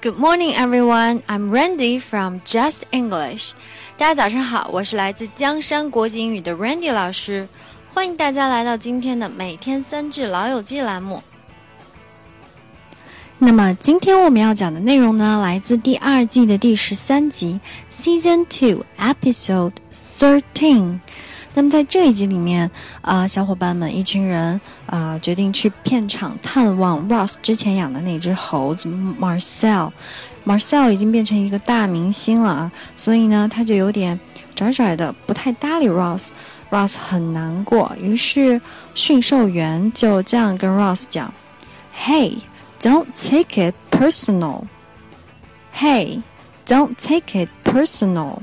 [0.00, 1.22] Good morning, everyone.
[1.26, 3.52] I'm Randy from Just English.
[3.96, 7.48] 大家早上好，我是来自江山国际英语的 Randy 老师，
[7.94, 11.22] 欢迎大家来到今天的每天三句老友记栏目。
[13.38, 21.00] 那么今天我们要讲的内容呢，来自第二季的第十三集，Season Two Episode Thirteen。
[21.54, 22.68] 那么在这一集里面，
[23.00, 29.92] 啊，小伙伴们一群人啊，决定去片场探望 Ross 之前养的那只猴子 Marcel。
[30.44, 34.18] Marcel 已经变成一个大明星了啊，所以呢，他就有点
[34.54, 36.30] 拽拽的，不太搭理 Ross。
[36.70, 38.60] Ross 很难过，于是
[38.94, 41.32] 驯兽员就这样跟 Ross 讲
[41.96, 42.38] ：“Hey,
[42.80, 44.64] don't take it personal.
[45.72, 46.22] Hey,
[46.66, 48.38] don't take it personal.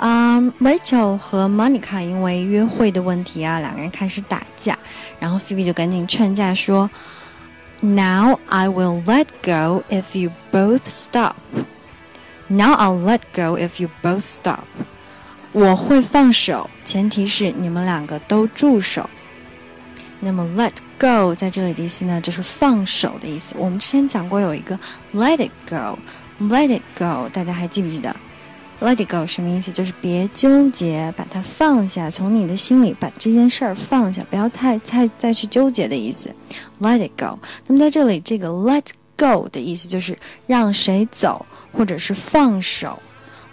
[0.00, 4.78] 啊，Rachel 和 Monica 因为约会的问题啊，两个人开始打架。
[5.18, 6.88] 然后 Phoebe 就赶紧劝架说
[7.82, 11.34] ：“Now I will let go if you both stop.
[12.48, 14.64] Now I'll let go if you both stop.
[15.52, 19.10] 我会放手，前提是你们两个都住手。
[20.20, 23.54] 那么 let go 在这里的意思呢，就是放手的意思。
[23.58, 24.78] 我们之前讲过有一个
[25.12, 28.16] let it go，let it go，大家还记不记得
[28.80, 29.70] ？Let it go 什么意思？
[29.70, 36.34] 就是别纠结，把它放下，从你的心里把这件事儿放下，不要太太再去纠结的意思。
[36.80, 37.38] Let it go。
[37.66, 38.86] 那么在这里，这个 let
[39.18, 42.98] go 的意思就是让谁走，或者是放手。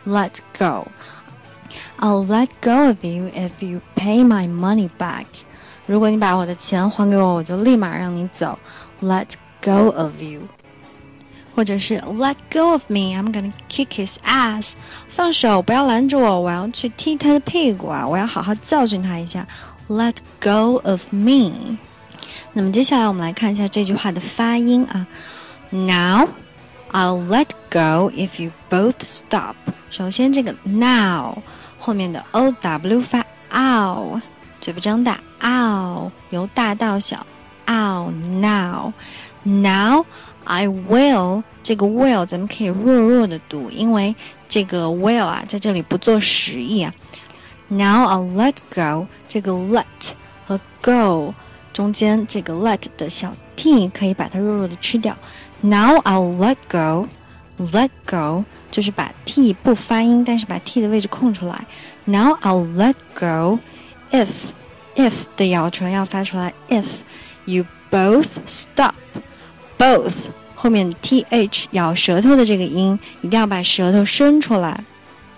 [0.06, 0.88] Let go。
[2.00, 5.26] I'll let go of you if you pay my money back。
[5.86, 8.58] 如果你把我的钱还给我，我就立马让你走。
[9.02, 10.42] Let go of you。
[11.57, 14.73] 或者是 Let go of me, I'm gonna kick his ass。
[15.09, 18.07] 放手，不要拦着我，我要去踢他的屁股啊！
[18.07, 19.47] 我要好好教训他一下。
[19.89, 21.77] Let go of me。
[22.55, 25.07] 那么接下来我们来看一下这句话的发音啊。
[25.71, 26.29] Now
[26.93, 29.55] I'll let go if you both stop。
[29.91, 31.39] 首先这个 now
[31.79, 34.21] 后面的 o w 发 ow，
[34.61, 37.27] 嘴巴张大 ow，由大到小
[37.67, 38.93] ow now
[39.43, 40.07] now。
[40.47, 44.15] I will 这个 will 咱们可以弱弱的读，因为
[44.49, 46.93] 这个 will 啊在这里不做实意啊。
[47.69, 49.85] Now I'll let go 这个 let
[50.47, 51.35] 和 go
[51.73, 55.17] 中间这个 let 的小 t 可以把它弱弱的吃掉。
[55.61, 61.65] Now I'll let go，let go 就是把 t 不发音，但是把 t 的位置空出来。
[62.05, 63.61] Now I'll let go
[64.11, 64.29] if
[64.97, 66.87] if 的咬唇要发出来，if
[67.45, 68.95] you both stop。
[69.78, 70.14] Both
[70.56, 74.84] 后面 th 咬舌头的这个音，一定要把舌头伸出来。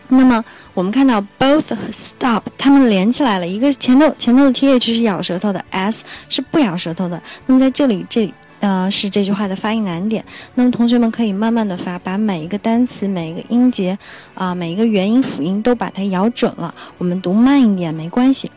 [0.07, 0.43] 那么
[0.73, 7.21] 我们看到 both 和 stop 它们连起来了，一个前头前头的 th 是咬舌头的，s 是不咬舌头的。
[7.45, 10.25] 那么在这里，这里呃是这句话的发音难点。
[10.55, 13.95] 那么同学们可以慢慢的发，把每一个单词、每一个音节
[14.33, 16.73] 啊、每一个元音、辅音都把它咬准了。
[16.97, 18.49] 我们读慢一点没关系。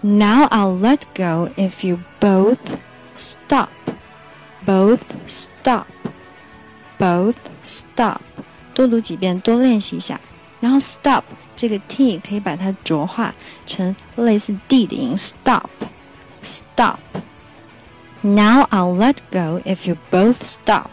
[0.00, 2.56] Now I'll let go if you both
[3.16, 3.68] stop.
[4.70, 5.86] Both stop,
[6.96, 7.34] both
[7.64, 8.18] stop，
[8.72, 10.20] 多读几遍，多练习一下。
[10.60, 11.24] 然后 stop
[11.56, 13.34] 这个 t 可以把它浊化
[13.66, 15.64] 成类似 d 的音，stop,
[16.44, 16.98] stop.
[18.20, 20.86] Now I'll let go if you both stop.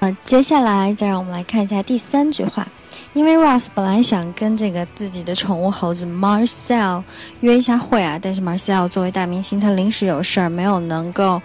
[0.00, 2.68] 呃，接下来再让我们来看一下第三句话。
[3.14, 7.02] 因为 Ross 本来想跟这个自己的宠物猴子 Marcel
[7.40, 11.40] 约一下会啊，但是 Marcel 作为大明星，他临时有事儿，没有能够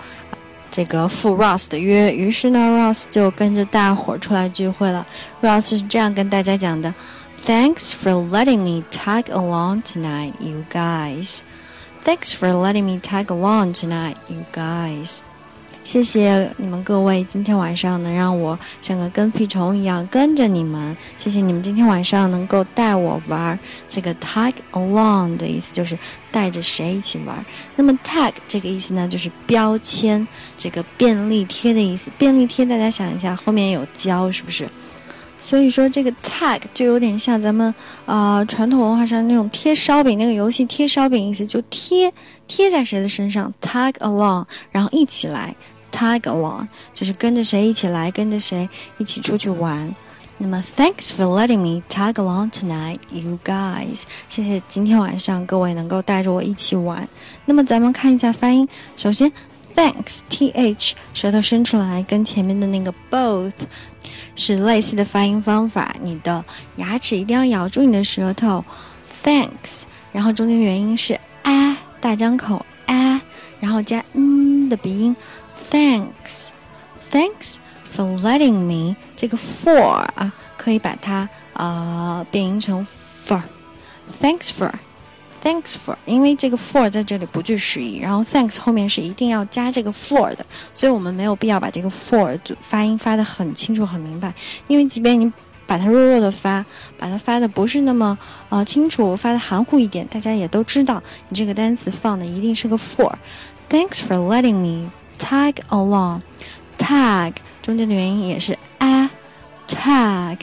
[0.71, 2.13] 这个赴 Ross 的约。
[2.13, 5.07] 于是呢，Ross 就跟着大伙儿出来聚会了。
[5.43, 6.95] Ross 是这样跟大家讲的：“
[7.47, 11.41] Thanks for letting me tag along tonight, you guys.
[12.05, 15.21] Thanks for letting me tag along tonight, you guys.”
[15.92, 20.96] 谢谢你们各位，今天晚上能让我像个跟屁虫一样跟着你们。
[21.18, 23.58] 谢谢你们今天晚上能够带我玩。
[23.88, 25.98] 这个 tag along 的意思就是
[26.32, 27.44] 带着谁一起玩。
[27.76, 32.12] 那么 tag 这个意思呢，就是标签，这个便利贴的意思。
[32.20, 34.70] 便利贴大家想一下，后面有胶，是不是？
[35.40, 37.74] 所以说这个 tag 就有点像咱们
[38.06, 42.14] 啊传统文化上那种贴烧饼那个游戏贴烧饼意思，就贴
[42.46, 45.56] 贴在谁的身上，tag along，然后一起来。
[45.92, 49.94] Tag along 就是跟着谁一起来，跟着谁一起出去玩。
[50.38, 54.04] 那么，Thanks for letting me tag along tonight, you guys。
[54.30, 57.06] 谢谢今天晚上各位能够带着我一起玩。
[57.44, 58.66] 那么，咱们看一下发音。
[58.96, 59.30] 首先
[59.76, 63.52] ，Thanks，th，舌头伸出来，跟前面的那个 both
[64.38, 65.94] 是类似的发音方法。
[66.02, 66.46] 你的
[66.78, 68.64] 牙齿一定要咬住你的舌头。
[69.22, 69.84] Thanks，
[70.14, 73.22] 然后中间元音是啊，大张口啊，
[73.60, 75.14] 然后加嗯的鼻音。
[75.70, 76.50] Thanks,
[77.12, 77.58] thanks
[77.94, 78.96] for letting me。
[79.16, 82.86] 这个 for 啊，可以把它啊变音成
[83.26, 83.42] for。
[84.20, 84.72] Thanks for,
[85.44, 94.34] thanks for，因为这个 for 在这里不具实义，然后 thanks 后面是一定要加这个 for 的，所以我们没有必要把这个 for 发音发的很清楚很明白，
[94.68, 95.32] 因为即便你
[95.68, 96.66] 把它弱弱的发，
[96.98, 98.18] 把它发的不是那么
[98.50, 103.14] 啊清楚，发的含糊一点，大家也都知道，你这个单词放的一定是个 for。
[103.70, 104.90] Thanks for letting me。
[105.19, 110.39] tag along，tag 中间的元音也是 a，tag，tag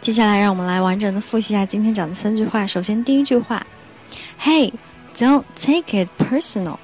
[0.00, 2.66] 接下来，让我们来完整的复习一下今天讲的三句话。
[2.66, 3.66] 首先，第一句话，
[4.42, 4.72] Hey,
[5.14, 6.76] don't take it personal。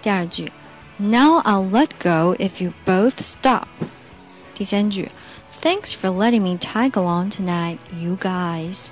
[0.00, 0.52] 第二句，
[0.98, 3.64] Now I'll let go if you both stop。
[4.54, 5.10] 第三句，
[5.60, 8.90] Thanks for letting me tag along tonight, you guys。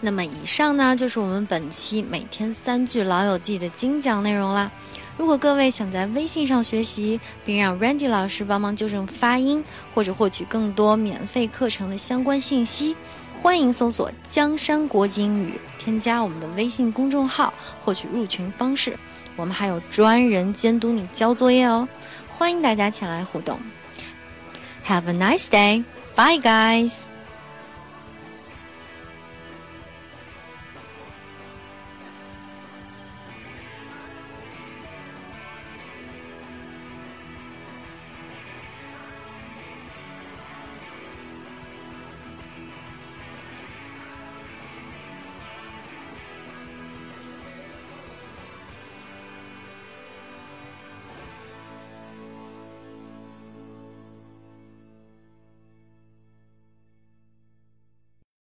[0.00, 4.70] 那么以上呢，就是我们本期每天三句老友记的精讲内容啦。
[5.16, 12.94] 如果各位想在微信上学习，并让 Randy 老师帮忙纠正发音，或者获取更多免费课程的相关信息，
[13.42, 17.52] 欢迎搜索“江山国际英语”，添加我们的微信公众号，
[17.84, 18.96] 获取入群方式。
[19.34, 21.88] 我们还有专人监督你交作业哦，
[22.36, 23.58] 欢迎大家前来互动。
[24.86, 25.82] Have a nice day,
[26.14, 27.17] bye guys.